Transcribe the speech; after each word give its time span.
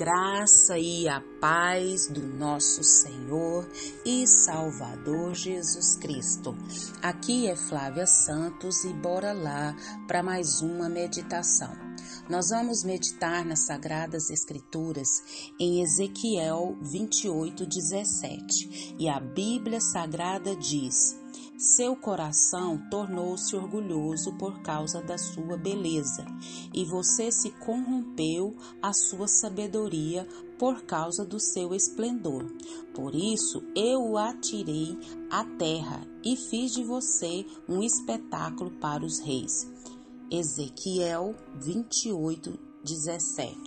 graça 0.00 0.78
e 0.78 1.06
a 1.06 1.20
paz 1.42 2.08
do 2.08 2.26
nosso 2.26 2.82
Senhor 2.82 3.68
e 4.02 4.26
Salvador 4.26 5.34
Jesus 5.34 5.98
Cristo. 5.98 6.56
Aqui 7.02 7.46
é 7.46 7.54
Flávia 7.54 8.06
Santos 8.06 8.82
e 8.84 8.94
bora 8.94 9.34
lá 9.34 9.76
para 10.08 10.22
mais 10.22 10.62
uma 10.62 10.88
meditação. 10.88 11.76
Nós 12.30 12.48
vamos 12.48 12.82
meditar 12.82 13.44
nas 13.44 13.66
Sagradas 13.66 14.30
Escrituras 14.30 15.52
em 15.60 15.82
Ezequiel 15.82 16.78
28, 16.80 17.66
17. 17.66 18.96
E 18.98 19.06
a 19.06 19.20
Bíblia 19.20 19.82
Sagrada 19.82 20.56
diz: 20.56 21.19
seu 21.60 21.94
coração 21.94 22.78
tornou-se 22.90 23.54
orgulhoso 23.54 24.32
por 24.38 24.62
causa 24.62 25.02
da 25.02 25.18
sua 25.18 25.58
beleza, 25.58 26.24
e 26.72 26.86
você 26.86 27.30
se 27.30 27.50
corrompeu 27.50 28.56
a 28.80 28.94
sua 28.94 29.28
sabedoria 29.28 30.26
por 30.58 30.84
causa 30.84 31.22
do 31.22 31.38
seu 31.38 31.74
esplendor. 31.74 32.46
Por 32.94 33.14
isso 33.14 33.62
eu 33.76 34.00
o 34.00 34.16
atirei 34.16 34.98
à 35.30 35.44
terra 35.44 36.00
e 36.24 36.34
fiz 36.34 36.72
de 36.72 36.82
você 36.82 37.44
um 37.68 37.82
espetáculo 37.82 38.70
para 38.80 39.04
os 39.04 39.18
reis. 39.18 39.70
Ezequiel 40.30 41.34
28, 41.60 42.58
17. 42.82 43.60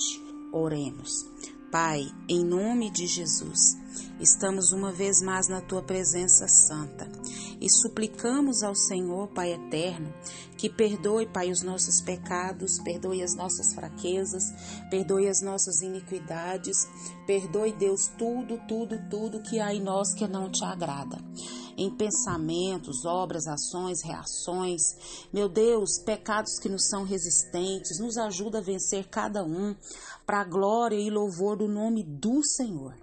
Oremos. 0.52 1.28
Pai, 1.72 2.08
em 2.30 2.45
nome 2.45 2.91
de 2.91 3.08
Jesus, 3.08 3.75
estamos 4.20 4.72
uma 4.72 4.91
vez 4.91 5.23
mais 5.23 5.48
na 5.48 5.59
tua 5.59 5.81
presença 5.81 6.48
santa 6.48 7.09
e 7.63 7.70
suplicamos 7.70 8.62
ao 8.62 8.76
Senhor, 8.76 9.30
Pai 9.30 9.53
eterno, 9.53 10.13
que 10.58 10.70
perdoe, 10.70 11.26
Pai, 11.26 11.49
os 11.49 11.63
nossos 11.63 12.02
pecados, 12.02 12.78
perdoe 12.83 13.23
as 13.23 13.36
nossas 13.36 13.73
fraquezas, 13.73 14.44
perdoe 14.89 15.30
as 15.30 15.42
nossas 15.42 15.81
iniquidades, 15.81 16.75
perdoe, 17.25 17.72
Deus, 17.72 18.09
tudo, 18.17 18.59
tudo, 18.67 19.00
tudo 19.09 19.41
que 19.41 19.61
há 19.61 19.73
em 19.73 19.81
nós 19.81 20.14
que 20.14 20.28
não 20.28 20.52
te 20.52 20.61
agrada 20.66 21.17
em 21.78 21.89
pensamentos, 21.89 23.03
obras, 23.03 23.47
ações, 23.47 24.03
reações. 24.03 24.81
Meu 25.34 25.50
Deus, 25.50 25.97
pecados 26.06 26.59
que 26.59 26.69
nos 26.69 26.88
são 26.88 27.03
resistentes, 27.03 28.00
nos 28.00 28.16
ajuda 28.17 28.59
a 28.59 28.61
vencer 28.61 29.08
cada 29.08 29.44
um 29.44 29.75
para 30.25 30.41
a 30.41 30.45
glória 30.45 30.97
e 30.97 31.09
louvor 31.09 31.58
do 31.58 31.67
nome 31.67 32.03
do 32.03 32.44
Senhor. 32.44 32.94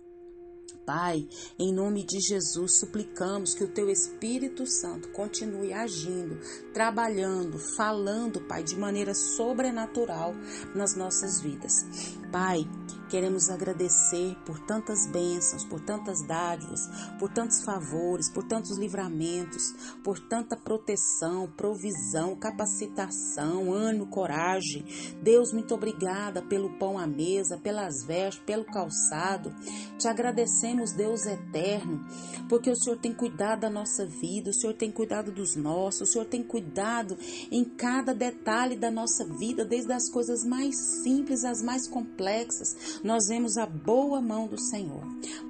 Pai, 0.92 1.24
em 1.56 1.72
nome 1.72 2.02
de 2.02 2.18
Jesus, 2.18 2.80
suplicamos 2.80 3.54
que 3.54 3.62
o 3.62 3.68
Teu 3.68 3.88
Espírito 3.88 4.66
Santo 4.66 5.08
continue 5.10 5.72
agindo, 5.72 6.36
trabalhando, 6.74 7.60
falando, 7.76 8.40
Pai, 8.40 8.64
de 8.64 8.76
maneira 8.76 9.14
sobrenatural 9.14 10.34
nas 10.74 10.96
nossas 10.96 11.40
vidas. 11.40 11.86
Pai, 12.30 12.66
Queremos 13.10 13.50
agradecer 13.50 14.36
por 14.46 14.60
tantas 14.60 15.04
bênçãos, 15.04 15.64
por 15.64 15.80
tantas 15.80 16.22
dádivas, 16.22 16.88
por 17.18 17.28
tantos 17.28 17.60
favores, 17.64 18.30
por 18.30 18.44
tantos 18.44 18.78
livramentos, 18.78 19.74
por 20.04 20.16
tanta 20.20 20.56
proteção, 20.56 21.50
provisão, 21.56 22.36
capacitação, 22.36 23.72
ânimo, 23.72 24.06
coragem. 24.06 24.84
Deus, 25.20 25.52
muito 25.52 25.74
obrigada 25.74 26.40
pelo 26.40 26.78
pão 26.78 26.96
à 26.96 27.04
mesa, 27.04 27.58
pelas 27.58 28.04
vestes, 28.04 28.44
pelo 28.44 28.64
calçado. 28.64 29.52
Te 29.98 30.06
agradecemos, 30.06 30.92
Deus 30.92 31.26
eterno, 31.26 32.06
porque 32.48 32.70
o 32.70 32.76
Senhor 32.76 32.96
tem 32.96 33.12
cuidado 33.12 33.62
da 33.62 33.70
nossa 33.70 34.06
vida, 34.06 34.50
o 34.50 34.54
Senhor 34.54 34.74
tem 34.74 34.92
cuidado 34.92 35.32
dos 35.32 35.56
nossos, 35.56 36.02
o 36.02 36.12
Senhor 36.12 36.26
tem 36.26 36.44
cuidado 36.44 37.18
em 37.50 37.64
cada 37.64 38.14
detalhe 38.14 38.76
da 38.76 38.90
nossa 38.90 39.26
vida, 39.26 39.64
desde 39.64 39.92
as 39.92 40.08
coisas 40.08 40.44
mais 40.44 40.76
simples 41.02 41.44
às 41.44 41.60
mais 41.60 41.88
complexas 41.88 42.19
nós 43.02 43.28
vemos 43.28 43.56
a 43.56 43.66
boa 43.66 44.20
mão 44.20 44.46
do 44.46 44.60
Senhor. 44.60 45.02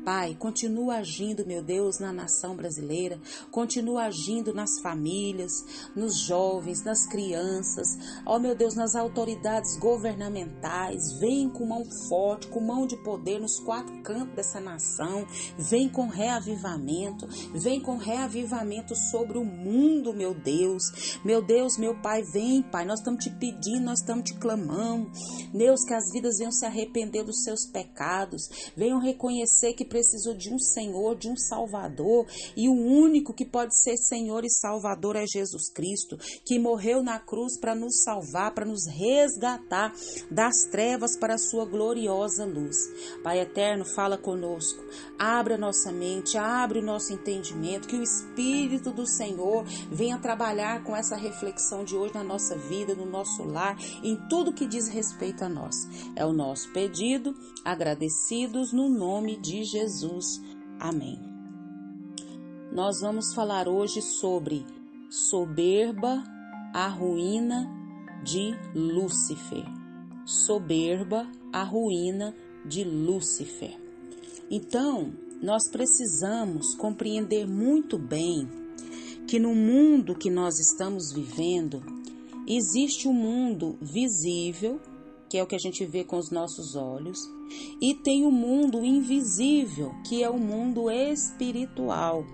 Pai, 0.04 0.36
continua 0.38 0.96
agindo, 0.96 1.46
meu 1.46 1.62
Deus, 1.62 1.98
na 1.98 2.12
nação 2.12 2.56
brasileira, 2.56 3.20
continua 3.50 4.04
agindo 4.04 4.54
nas 4.54 4.80
famílias, 4.80 5.52
nos 5.94 6.18
jovens, 6.20 6.84
nas 6.84 7.06
crianças, 7.06 7.88
ó 8.24 8.38
meu 8.38 8.54
Deus, 8.54 8.74
nas 8.74 8.94
autoridades 8.94 9.76
governamentais. 9.76 11.18
Vem 11.18 11.48
com 11.50 11.66
mão 11.66 11.84
forte, 12.08 12.48
com 12.48 12.60
mão 12.60 12.86
de 12.86 12.96
poder 12.96 13.40
nos 13.40 13.58
quatro 13.60 14.02
cantos 14.02 14.34
dessa 14.34 14.60
nação. 14.60 15.26
Vem 15.58 15.88
com 15.88 16.06
reavivamento, 16.06 17.26
vem 17.52 17.80
com 17.80 17.96
reavivamento 17.96 18.94
sobre 19.10 19.38
o 19.38 19.44
mundo, 19.44 20.14
meu 20.14 20.34
Deus. 20.34 21.18
Meu 21.24 21.42
Deus, 21.42 21.76
meu 21.76 21.94
Pai, 22.00 22.22
vem, 22.22 22.62
Pai. 22.62 22.84
Nós 22.84 23.00
estamos 23.00 23.24
te 23.24 23.30
pedindo, 23.30 23.84
nós 23.84 24.00
estamos 24.00 24.24
te 24.24 24.34
clamando. 24.34 25.10
Deus, 25.52 25.84
que 25.84 25.94
as 25.94 26.10
vidas 26.12 26.38
venham 26.38 26.52
se 26.60 26.66
arrepender 26.66 27.24
dos 27.24 27.42
seus 27.42 27.66
pecados, 27.66 28.48
venham 28.76 29.00
reconhecer 29.00 29.72
que 29.72 29.84
precisou 29.84 30.34
de 30.34 30.52
um 30.52 30.58
Senhor, 30.58 31.16
de 31.16 31.28
um 31.28 31.36
Salvador, 31.36 32.26
e 32.56 32.68
o 32.68 32.74
único 32.74 33.32
que 33.32 33.44
pode 33.44 33.76
ser 33.82 33.96
Senhor 33.96 34.44
e 34.44 34.50
Salvador 34.50 35.16
é 35.16 35.24
Jesus 35.26 35.70
Cristo, 35.72 36.18
que 36.44 36.58
morreu 36.58 37.02
na 37.02 37.18
cruz 37.18 37.58
para 37.58 37.74
nos 37.74 38.02
salvar, 38.02 38.54
para 38.54 38.66
nos 38.66 38.86
resgatar 38.86 39.92
das 40.30 40.64
trevas 40.70 41.16
para 41.18 41.34
a 41.34 41.38
sua 41.38 41.64
gloriosa 41.64 42.44
luz. 42.44 42.76
Pai 43.22 43.40
eterno, 43.40 43.84
fala 43.84 44.18
conosco, 44.18 44.82
abre 45.18 45.54
a 45.54 45.58
nossa 45.58 45.90
mente, 45.90 46.36
abre 46.36 46.80
o 46.80 46.84
nosso 46.84 47.12
entendimento, 47.12 47.88
que 47.88 47.96
o 47.96 48.02
Espírito 48.02 48.92
do 48.92 49.06
Senhor 49.06 49.64
venha 49.90 50.18
trabalhar 50.18 50.84
com 50.84 50.94
essa 50.94 51.16
reflexão 51.16 51.84
de 51.84 51.96
hoje 51.96 52.14
na 52.14 52.24
nossa 52.24 52.56
vida, 52.56 52.94
no 52.94 53.06
nosso 53.06 53.42
lar, 53.44 53.76
em 54.02 54.16
tudo 54.28 54.52
que 54.52 54.66
diz 54.66 54.88
respeito 54.88 55.44
a 55.44 55.48
nós. 55.48 55.74
É 56.14 56.24
o 56.24 56.32
nosso 56.32 56.49
pedido 56.66 57.34
agradecidos 57.64 58.72
no 58.72 58.88
nome 58.88 59.36
de 59.36 59.64
Jesus. 59.64 60.40
Amém. 60.78 61.18
Nós 62.72 63.00
vamos 63.00 63.34
falar 63.34 63.68
hoje 63.68 64.00
sobre 64.00 64.64
soberba, 65.08 66.22
a 66.72 66.88
ruína 66.88 67.68
de 68.22 68.54
Lúcifer. 68.74 69.64
Soberba, 70.24 71.26
a 71.52 71.64
ruína 71.64 72.34
de 72.64 72.84
Lúcifer. 72.84 73.76
Então, 74.50 75.12
nós 75.42 75.68
precisamos 75.70 76.74
compreender 76.74 77.46
muito 77.46 77.98
bem 77.98 78.48
que 79.26 79.38
no 79.38 79.54
mundo 79.54 80.14
que 80.14 80.30
nós 80.30 80.58
estamos 80.58 81.12
vivendo, 81.12 81.82
existe 82.46 83.08
um 83.08 83.12
mundo 83.12 83.78
visível 83.80 84.80
que 85.30 85.38
é 85.38 85.42
o 85.42 85.46
que 85.46 85.54
a 85.54 85.60
gente 85.60 85.86
vê 85.86 86.02
com 86.02 86.18
os 86.18 86.30
nossos 86.30 86.74
olhos, 86.74 87.20
e 87.80 87.94
tem 87.94 88.26
o 88.26 88.32
mundo 88.32 88.84
invisível, 88.84 89.94
que 90.06 90.22
é 90.22 90.28
o 90.28 90.38
mundo 90.38 90.90
espiritual, 90.90 92.24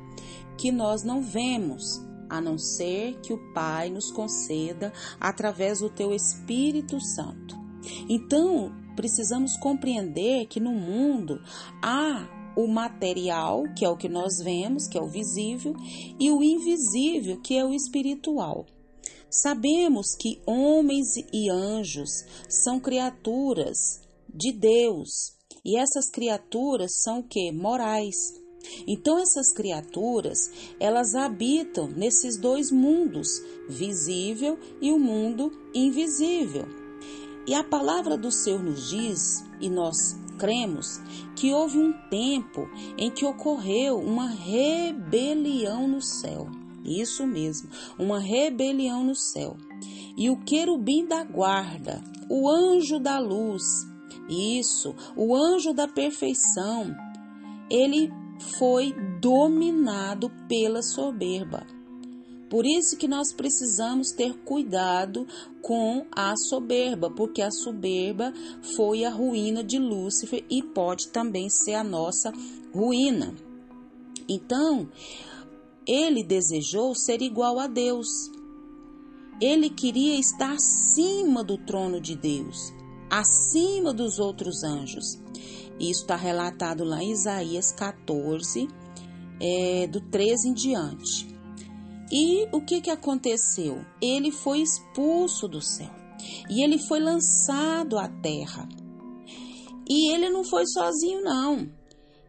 que 0.56 0.72
nós 0.72 1.04
não 1.04 1.20
vemos, 1.20 2.02
a 2.28 2.40
não 2.40 2.56
ser 2.56 3.20
que 3.20 3.34
o 3.34 3.52
Pai 3.52 3.90
nos 3.90 4.10
conceda 4.10 4.92
através 5.20 5.80
do 5.80 5.90
teu 5.90 6.12
Espírito 6.12 6.98
Santo. 6.98 7.54
Então, 8.08 8.72
precisamos 8.96 9.56
compreender 9.58 10.46
que 10.46 10.58
no 10.58 10.72
mundo 10.72 11.40
há 11.82 12.26
o 12.56 12.66
material, 12.66 13.64
que 13.76 13.84
é 13.84 13.88
o 13.90 13.96
que 13.96 14.08
nós 14.08 14.38
vemos, 14.42 14.88
que 14.88 14.96
é 14.96 15.02
o 15.02 15.06
visível, 15.06 15.74
e 16.18 16.30
o 16.30 16.42
invisível, 16.42 17.38
que 17.42 17.54
é 17.56 17.64
o 17.64 17.74
espiritual. 17.74 18.64
Sabemos 19.42 20.14
que 20.19 20.41
homens 20.47 21.08
e 21.30 21.50
anjos 21.50 22.24
são 22.48 22.80
criaturas 22.80 24.00
de 24.32 24.50
Deus 24.50 25.36
e 25.62 25.76
essas 25.76 26.08
criaturas 26.10 27.02
são 27.02 27.22
que 27.22 27.52
morais. 27.52 28.16
Então 28.86 29.19
essas 29.19 29.52
criaturas, 29.52 30.38
elas 30.80 31.14
habitam 31.14 31.86
nesses 31.86 32.38
dois 32.38 32.70
mundos, 32.70 33.28
visível 33.69 34.58
e 34.81 34.90
o 34.90 34.99
mundo 34.99 35.52
invisível. 35.75 36.64
E 37.46 37.55
a 37.55 37.62
palavra 37.62 38.16
do 38.16 38.32
Senhor 38.32 38.62
nos 38.62 38.88
diz, 38.88 39.44
e 39.61 39.69
nós 39.69 40.16
cremos, 40.38 40.99
que 41.37 41.52
houve 41.52 41.76
um 41.76 41.93
tempo 42.08 42.66
em 42.96 43.11
que 43.11 43.26
ocorreu 43.26 43.99
uma 43.99 44.31
rebelião 44.31 45.87
no 45.87 46.00
céu. 46.00 46.49
Isso 46.87 47.27
mesmo, 47.27 47.69
uma 47.99 48.21
rebelião 48.21 49.05
no 49.05 49.15
céu. 49.15 49.56
E 50.17 50.31
o 50.31 50.37
querubim 50.44 51.05
da 51.06 51.25
guarda, 51.25 52.03
o 52.31 52.49
anjo 52.49 52.99
da 52.99 53.19
luz, 53.19 53.62
isso, 54.29 54.94
o 55.17 55.35
anjo 55.35 55.73
da 55.73 55.87
perfeição, 55.88 56.94
ele 57.71 58.11
foi 58.59 58.94
dominado 59.21 60.31
pela 60.49 60.83
soberba. 60.83 61.67
Por 62.49 62.65
isso 62.65 62.97
que 62.97 63.09
nós 63.09 63.33
precisamos 63.33 64.12
ter 64.12 64.33
cuidado 64.44 65.27
com 65.61 66.06
a 66.12 66.37
soberba, 66.37 67.11
porque 67.11 67.43
a 67.43 67.50
soberba 67.50 68.33
foi 68.77 69.05
a 69.05 69.11
ruína 69.11 69.65
de 69.65 69.79
Lúcifer 69.79 70.44
e 70.49 70.62
pode 70.62 71.09
também 71.09 71.50
ser 71.50 71.75
a 71.75 71.83
nossa 71.83 72.33
ruína. 72.73 73.35
Então, 74.29 74.88
ele 75.87 76.23
desejou 76.23 76.94
ser 76.94 77.23
igual 77.23 77.59
a 77.59 77.67
Deus. 77.67 78.09
Ele 79.41 79.71
queria 79.71 80.19
estar 80.19 80.53
acima 80.53 81.44
do 81.44 81.56
trono 81.59 82.00
de 82.00 82.17
Deus. 82.17 82.73
acima 83.09 83.93
dos 83.93 84.19
outros 84.19 84.65
anjos. 84.65 85.21
Isso 85.79 86.00
está 86.03 86.17
relatado 86.17 86.83
lá 86.83 87.00
em 87.00 87.12
Isaías 87.12 87.71
14, 87.71 88.67
é, 89.41 89.87
do 89.87 90.00
13 90.00 90.49
em 90.49 90.53
diante. 90.53 91.29
E 92.11 92.49
o 92.50 92.61
que, 92.61 92.81
que 92.81 92.91
aconteceu? 92.91 93.85
Ele 94.03 94.33
foi 94.33 94.61
expulso 94.61 95.47
do 95.47 95.61
céu 95.61 95.91
e 96.49 96.62
ele 96.62 96.79
foi 96.79 97.00
lançado 97.00 97.99
à 97.99 98.09
terra. 98.09 98.69
E 99.88 100.12
ele 100.12 100.29
não 100.31 100.43
foi 100.44 100.67
sozinho, 100.67 101.23
não. 101.23 101.69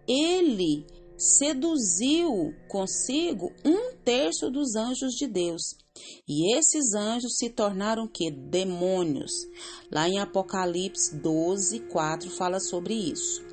Ele 0.08 0.86
seduziu 1.18 2.54
consigo 2.68 3.52
um 3.66 3.94
terço 4.04 4.50
dos 4.52 4.76
anjos 4.76 5.14
de 5.14 5.28
Deus. 5.28 5.76
E 6.28 6.56
esses 6.56 6.94
anjos 6.94 7.38
se 7.38 7.50
tornaram 7.50 8.08
que? 8.08 8.30
Demônios. 8.30 9.32
Lá 9.92 10.08
em 10.08 10.20
Apocalipse 10.20 11.16
12, 11.16 11.80
4 11.92 12.30
fala 12.30 12.60
sobre 12.60 12.94
isso. 12.94 13.46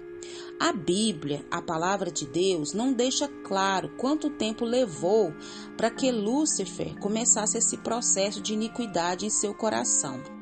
A 0.60 0.72
Bíblia, 0.72 1.44
a 1.50 1.60
palavra 1.60 2.10
de 2.10 2.26
Deus, 2.26 2.72
não 2.72 2.92
deixa 2.92 3.26
claro 3.28 3.96
quanto 3.96 4.30
tempo 4.30 4.64
levou 4.64 5.32
para 5.76 5.90
que 5.90 6.12
Lúcifer 6.12 6.98
começasse 7.00 7.58
esse 7.58 7.76
processo 7.78 8.40
de 8.40 8.52
iniquidade 8.52 9.26
em 9.26 9.30
seu 9.30 9.54
coração. 9.54 10.33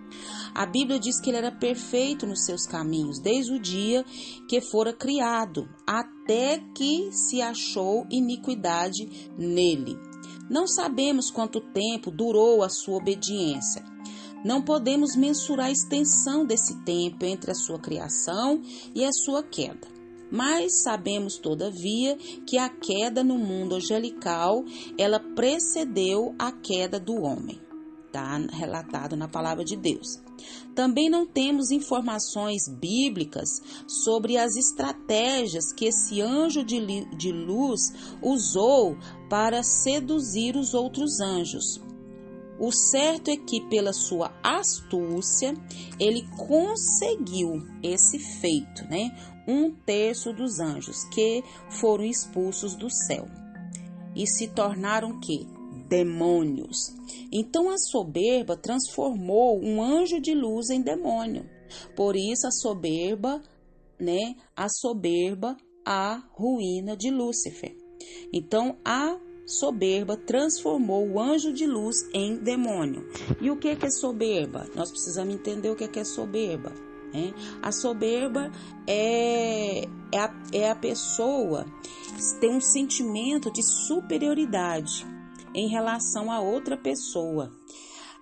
A 0.55 0.67
Bíblia 0.67 0.99
diz 0.99 1.19
que 1.19 1.31
ele 1.31 1.39
era 1.39 1.51
perfeito 1.51 2.27
nos 2.27 2.45
seus 2.45 2.67
caminhos, 2.67 3.19
desde 3.19 3.53
o 3.53 3.61
dia 3.61 4.05
que 4.49 4.61
fora 4.61 4.93
criado, 4.93 5.69
até 5.87 6.59
que 6.75 7.11
se 7.11 7.41
achou 7.41 8.07
iniquidade 8.11 9.31
nele. 9.39 9.97
Não 10.51 10.67
sabemos 10.67 11.31
quanto 11.31 11.61
tempo 11.61 12.11
durou 12.11 12.63
a 12.63 12.69
sua 12.69 12.97
obediência. 12.97 13.83
Não 14.45 14.61
podemos 14.61 15.17
mensurar 15.17 15.67
a 15.69 15.71
extensão 15.71 16.45
desse 16.45 16.85
tempo 16.85 17.25
entre 17.25 17.51
a 17.51 17.55
sua 17.55 17.79
criação 17.79 18.61
e 18.95 19.05
a 19.05 19.13
sua 19.13 19.43
queda. 19.43 19.89
Mas 20.31 20.83
sabemos, 20.83 21.39
todavia, 21.39 22.17
que 22.47 22.59
a 22.59 22.69
queda 22.69 23.23
no 23.23 23.39
mundo 23.39 23.77
angelical, 23.77 24.65
ela 24.99 25.21
precedeu 25.21 26.35
a 26.39 26.51
queda 26.51 26.99
do 26.99 27.15
homem. 27.23 27.61
Está 28.13 28.37
relatado 28.37 29.17
na 29.17 29.27
palavra 29.27 29.65
de 29.65 29.75
Deus. 29.75 30.21
Também 30.75 31.09
não 31.09 31.25
temos 31.25 31.71
informações 31.71 32.69
bíblicas 32.69 33.49
sobre 33.89 34.37
as 34.37 34.55
estratégias 34.55 35.73
que 35.73 35.87
esse 35.87 36.21
anjo 36.21 36.63
de, 36.63 37.07
de 37.17 37.33
luz 37.33 37.81
usou 38.21 38.99
para 39.31 39.63
seduzir 39.63 40.57
os 40.57 40.75
outros 40.75 41.21
anjos. 41.21 41.81
O 42.61 42.71
certo 42.71 43.31
é 43.31 43.37
que, 43.39 43.63
pela 43.71 43.95
sua 43.95 44.31
astúcia, 44.43 45.55
ele 45.99 46.29
conseguiu 46.37 47.67
esse 47.83 48.19
feito, 48.19 48.85
né? 48.91 49.09
Um 49.49 49.71
terço 49.71 50.35
dos 50.35 50.61
anjos 50.61 51.05
que 51.05 51.43
foram 51.71 52.05
expulsos 52.05 52.77
do 52.77 52.91
céu 52.91 53.27
e 54.15 54.27
se 54.27 54.49
tornaram 54.49 55.19
que 55.19 55.49
demônios. 55.93 56.91
Então 57.31 57.69
a 57.69 57.77
soberba 57.77 58.57
transformou 58.57 59.63
um 59.63 59.83
anjo 59.83 60.19
de 60.23 60.35
luz 60.35 60.71
em 60.71 60.81
demônio. 60.81 61.45
Por 61.95 62.17
isso 62.17 62.47
a 62.47 62.51
soberba, 62.51 63.43
né? 64.01 64.35
A 64.57 64.69
soberba, 64.71 65.55
a 65.85 66.23
ruína 66.33 66.97
de 66.97 67.11
Lúcifer. 67.11 67.77
Então 68.33 68.79
a 68.83 69.19
soberba 69.47 70.17
transformou 70.17 71.07
o 71.07 71.21
anjo 71.21 71.53
de 71.53 71.67
luz 71.67 71.97
em 72.15 72.37
demônio. 72.39 73.07
E 73.39 73.51
o 73.51 73.59
que 73.59 73.69
é 73.69 73.91
soberba? 73.91 74.67
Nós 74.75 74.91
precisamos 74.91 75.35
entender 75.35 75.69
o 75.69 75.77
que 75.77 76.01
é 76.01 76.05
soberba. 76.05 76.73
Né? 77.13 77.35
A 77.61 77.71
soberba 77.71 78.51
é, 78.87 79.85
é, 80.11 80.19
a, 80.19 80.43
é 80.55 80.71
a 80.71 80.75
pessoa 80.75 81.67
tem 82.41 82.51
um 82.51 82.63
sentimento 82.63 83.53
de 83.53 83.63
superioridade 83.63 85.12
em 85.55 85.69
relação 85.69 86.31
a 86.31 86.41
outra 86.41 86.77
pessoa. 86.77 87.51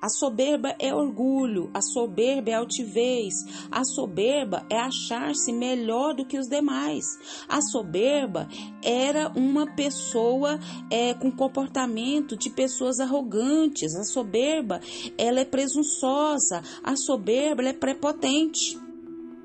A 0.00 0.08
soberba 0.08 0.74
é 0.78 0.94
orgulho, 0.94 1.70
a 1.74 1.82
soberba 1.82 2.50
é 2.50 2.54
altivez, 2.54 3.34
a 3.70 3.84
soberba 3.84 4.64
é 4.70 4.78
achar-se 4.78 5.52
melhor 5.52 6.14
do 6.14 6.24
que 6.24 6.38
os 6.38 6.48
demais. 6.48 7.04
A 7.46 7.60
soberba 7.60 8.48
era 8.82 9.28
uma 9.36 9.66
pessoa 9.74 10.58
é, 10.90 11.12
com 11.12 11.30
comportamento 11.30 12.34
de 12.34 12.48
pessoas 12.48 12.98
arrogantes. 12.98 13.94
A 13.94 14.04
soberba 14.04 14.80
ela 15.18 15.40
é 15.40 15.44
presunçosa, 15.44 16.62
a 16.82 16.96
soberba 16.96 17.62
é 17.64 17.74
prepotente. 17.74 18.78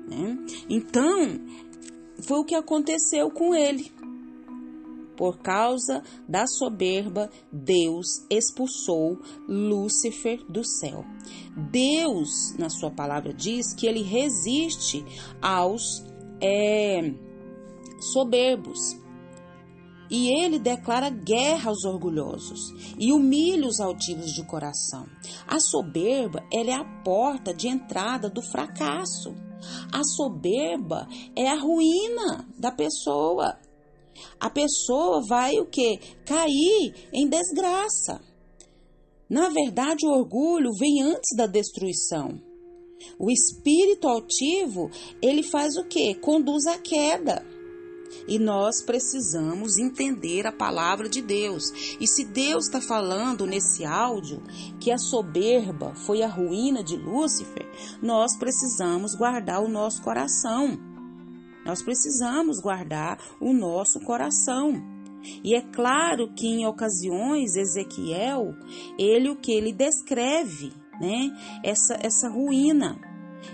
Né? 0.08 0.38
Então, 0.70 1.38
foi 2.22 2.38
o 2.38 2.44
que 2.44 2.54
aconteceu 2.54 3.30
com 3.30 3.54
ele. 3.54 3.92
Por 5.16 5.38
causa 5.38 6.02
da 6.28 6.46
soberba, 6.46 7.30
Deus 7.52 8.06
expulsou 8.30 9.18
Lúcifer 9.48 10.44
do 10.48 10.64
céu. 10.64 11.04
Deus, 11.70 12.54
na 12.58 12.68
sua 12.68 12.90
palavra, 12.90 13.32
diz 13.32 13.74
que 13.74 13.86
ele 13.86 14.02
resiste 14.02 15.04
aos 15.40 16.04
é, 16.40 17.14
soberbos. 18.12 18.78
E 20.08 20.28
ele 20.28 20.58
declara 20.58 21.10
guerra 21.10 21.70
aos 21.70 21.84
orgulhosos 21.84 22.60
e 22.96 23.12
humilha 23.12 23.66
os 23.66 23.80
altivos 23.80 24.30
de 24.32 24.46
coração. 24.46 25.04
A 25.48 25.58
soberba 25.58 26.44
ela 26.52 26.70
é 26.70 26.74
a 26.74 27.02
porta 27.02 27.52
de 27.52 27.66
entrada 27.66 28.30
do 28.30 28.40
fracasso. 28.40 29.34
A 29.92 30.04
soberba 30.04 31.08
é 31.34 31.48
a 31.48 31.58
ruína 31.58 32.46
da 32.56 32.70
pessoa 32.70 33.58
a 34.38 34.50
pessoa 34.50 35.22
vai 35.28 35.58
o 35.58 35.66
que? 35.66 35.98
Cair 36.24 37.08
em 37.12 37.28
desgraça. 37.28 38.20
Na 39.28 39.48
verdade, 39.48 40.06
o 40.06 40.10
orgulho 40.10 40.70
vem 40.78 41.02
antes 41.02 41.36
da 41.36 41.46
destruição. 41.46 42.40
O 43.18 43.30
espírito 43.30 44.08
altivo, 44.08 44.90
ele 45.20 45.42
faz 45.42 45.76
o 45.76 45.84
que? 45.84 46.14
Conduz 46.14 46.66
à 46.66 46.78
queda. 46.78 47.44
E 48.28 48.38
nós 48.38 48.82
precisamos 48.82 49.78
entender 49.78 50.46
a 50.46 50.52
palavra 50.52 51.08
de 51.08 51.20
Deus. 51.20 51.96
E 52.00 52.06
se 52.06 52.24
Deus 52.24 52.66
está 52.66 52.80
falando 52.80 53.46
nesse 53.46 53.84
áudio 53.84 54.42
que 54.80 54.90
a 54.90 54.98
soberba 54.98 55.94
foi 55.94 56.22
a 56.22 56.28
ruína 56.28 56.82
de 56.82 56.96
Lúcifer, 56.96 57.66
nós 58.02 58.36
precisamos 58.38 59.14
guardar 59.14 59.62
o 59.62 59.68
nosso 59.68 60.02
coração. 60.02 60.78
Nós 61.66 61.82
precisamos 61.82 62.60
guardar 62.60 63.18
o 63.40 63.52
nosso 63.52 63.98
coração. 64.00 64.72
E 65.42 65.56
é 65.56 65.60
claro 65.60 66.32
que 66.32 66.46
em 66.46 66.64
ocasiões 66.64 67.56
Ezequiel, 67.56 68.54
ele 68.96 69.28
o 69.28 69.36
que 69.36 69.50
ele 69.50 69.72
descreve, 69.72 70.72
né? 71.00 71.36
Essa 71.64 71.98
essa 72.00 72.28
ruína. 72.28 72.96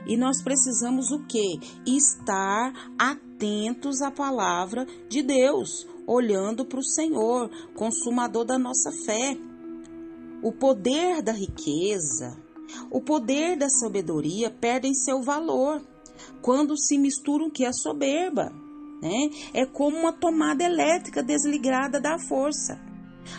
E 0.06 0.16
nós 0.16 0.42
precisamos 0.42 1.10
o 1.10 1.24
que? 1.26 1.58
Estar 1.86 2.72
atentos 2.98 4.02
à 4.02 4.10
palavra 4.10 4.86
de 5.08 5.22
Deus, 5.22 5.86
olhando 6.06 6.66
para 6.66 6.78
o 6.78 6.84
Senhor, 6.84 7.50
consumador 7.74 8.44
da 8.44 8.58
nossa 8.58 8.92
fé. 9.06 9.38
O 10.42 10.52
poder 10.52 11.22
da 11.22 11.32
riqueza, 11.32 12.36
o 12.90 13.00
poder 13.00 13.56
da 13.56 13.70
sabedoria 13.70 14.50
perdem 14.50 14.92
seu 14.94 15.22
valor 15.22 15.82
quando 16.40 16.76
se 16.76 16.98
misturam 16.98 17.50
que 17.50 17.64
é 17.64 17.72
soberba, 17.72 18.52
né? 19.00 19.30
É 19.52 19.66
como 19.66 19.96
uma 19.96 20.12
tomada 20.12 20.62
elétrica 20.64 21.22
desligada 21.22 22.00
da 22.00 22.18
força. 22.18 22.80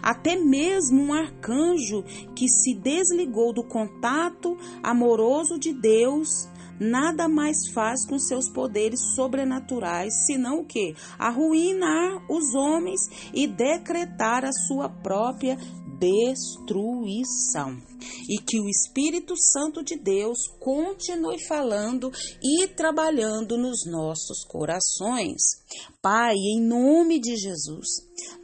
Até 0.02 0.36
mesmo 0.36 1.02
um 1.02 1.14
arcanjo 1.14 2.04
que 2.36 2.48
se 2.48 2.74
desligou 2.74 3.54
do 3.54 3.64
contato 3.64 4.58
amoroso 4.82 5.60
de 5.60 5.74
Deus 5.74 6.48
nada 6.80 7.28
mais 7.30 7.70
faz 7.74 8.06
com 8.06 8.18
seus 8.18 8.50
poderes 8.50 9.00
sobrenaturais 9.16 10.26
senão 10.26 10.60
o 10.60 10.66
que? 10.66 10.96
Arruinar 11.20 12.24
os 12.30 12.56
homens 12.56 13.02
e 13.34 13.48
decretar 13.48 14.44
a 14.44 14.52
sua 14.52 14.90
própria 14.90 15.58
destruição 16.00 17.78
e 18.30 18.38
que 18.38 18.60
o 18.60 18.70
Espírito 18.70 19.36
Santo 19.38 19.84
de 19.84 19.96
Deus 19.96 20.40
continue 20.60 21.38
falando 21.48 22.12
e 22.42 22.68
trabalhando 22.68 23.58
nos 23.58 23.86
nossos 23.86 24.44
corações. 24.46 25.42
Pai, 26.02 26.36
em 26.36 26.62
nome 26.62 27.20
de 27.20 27.36
Jesus, 27.38 27.88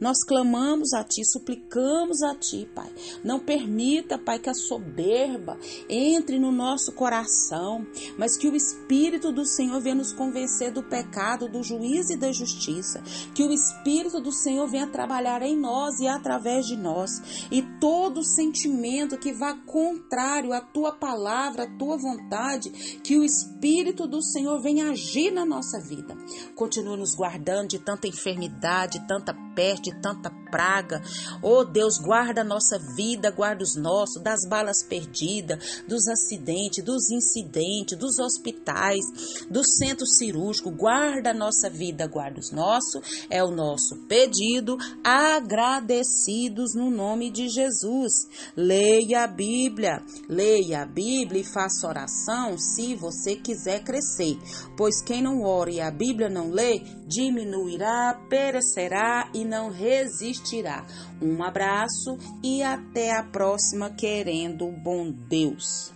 nós 0.00 0.24
clamamos 0.26 0.94
a 0.94 1.04
Ti, 1.04 1.22
suplicamos 1.24 2.22
a 2.22 2.34
Ti, 2.34 2.66
Pai. 2.74 2.90
Não 3.22 3.38
permita, 3.38 4.18
Pai, 4.18 4.38
que 4.38 4.48
a 4.48 4.54
soberba 4.54 5.58
entre 5.88 6.38
no 6.38 6.50
nosso 6.50 6.92
coração, 6.92 7.86
mas 8.18 8.36
que 8.36 8.48
o 8.48 8.56
Espírito 8.56 9.30
do 9.30 9.44
Senhor 9.44 9.80
venha 9.80 9.94
nos 9.94 10.12
convencer 10.12 10.72
do 10.72 10.82
pecado, 10.82 11.48
do 11.48 11.62
juízo 11.62 12.14
e 12.14 12.16
da 12.16 12.32
justiça. 12.32 13.02
Que 13.34 13.42
o 13.42 13.52
Espírito 13.52 14.20
do 14.20 14.32
Senhor 14.32 14.66
venha 14.66 14.86
trabalhar 14.86 15.42
em 15.42 15.56
nós 15.56 16.00
e 16.00 16.08
através 16.08 16.66
de 16.66 16.76
nós. 16.76 17.10
E 17.50 17.62
todo 17.78 18.24
sentimento 18.24 19.18
que 19.18 19.32
vai 19.32 19.49
está 19.50 19.54
contrário 19.66 20.52
à 20.52 20.60
tua 20.60 20.92
palavra, 20.92 21.64
à 21.64 21.66
tua 21.66 21.96
vontade, 21.96 22.70
que 23.02 23.18
o 23.18 23.24
Espírito 23.24 24.06
do 24.06 24.22
Senhor 24.22 24.60
venha 24.60 24.90
agir 24.90 25.30
na 25.30 25.44
nossa 25.44 25.80
vida. 25.80 26.16
Continua 26.54 26.96
nos 26.96 27.14
guardando 27.14 27.68
de 27.68 27.78
tanta 27.78 28.06
enfermidade, 28.06 29.06
tanta 29.06 29.34
peste, 29.60 29.94
tanta 30.00 30.30
praga. 30.50 31.02
Oh 31.42 31.64
Deus, 31.64 31.98
guarda 31.98 32.40
a 32.40 32.44
nossa 32.44 32.78
vida, 32.78 33.30
guarda 33.30 33.62
os 33.62 33.76
nossos, 33.76 34.22
das 34.22 34.48
balas 34.48 34.82
perdidas, 34.82 35.84
dos 35.86 36.08
acidentes, 36.08 36.82
dos 36.82 37.10
incidentes, 37.10 37.98
dos 37.98 38.18
hospitais, 38.18 39.04
do 39.50 39.62
centro 39.62 40.06
cirúrgico. 40.06 40.70
Guarda 40.70 41.30
a 41.30 41.34
nossa 41.34 41.68
vida, 41.68 42.06
guarda 42.06 42.40
os 42.40 42.50
nossos. 42.50 43.26
É 43.28 43.44
o 43.44 43.50
nosso 43.50 43.96
pedido, 44.08 44.78
agradecidos 45.04 46.74
no 46.74 46.90
nome 46.90 47.30
de 47.30 47.50
Jesus. 47.50 48.12
Leia 48.56 49.24
a 49.24 49.26
Bíblia, 49.26 50.02
leia 50.26 50.82
a 50.82 50.86
Bíblia 50.86 51.42
e 51.42 51.44
faça 51.44 51.86
oração 51.86 52.56
se 52.56 52.94
você 52.94 53.36
quiser 53.36 53.84
crescer. 53.84 54.38
Pois 54.74 55.02
quem 55.02 55.22
não 55.22 55.42
ora 55.42 55.70
e 55.70 55.80
a 55.82 55.90
Bíblia 55.90 56.30
não 56.30 56.50
lê, 56.50 56.82
diminuirá, 57.10 58.14
perecerá 58.30 59.28
e 59.34 59.44
não 59.44 59.68
resistirá. 59.68 60.86
Um 61.20 61.42
abraço 61.42 62.16
e 62.42 62.62
até 62.62 63.16
a 63.16 63.24
próxima, 63.24 63.90
querendo 63.90 64.68
o 64.68 64.72
bom 64.72 65.10
Deus. 65.10 65.92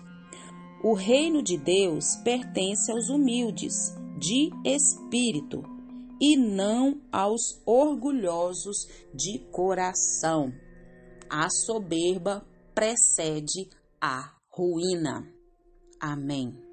O 0.82 0.92
reino 0.92 1.42
de 1.42 1.56
Deus 1.56 2.16
pertence 2.24 2.90
aos 2.90 3.08
humildes, 3.08 3.94
de 4.18 4.50
espírito, 4.64 5.62
e 6.20 6.36
não 6.36 7.00
aos 7.12 7.62
orgulhosos 7.64 8.88
de 9.14 9.38
coração. 9.50 10.52
A 11.30 11.48
soberba 11.48 12.44
precede 12.74 13.68
a 14.00 14.34
ruína. 14.50 15.26
Amém. 16.00 16.63